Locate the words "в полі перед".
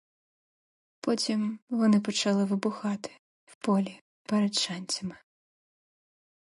3.45-4.53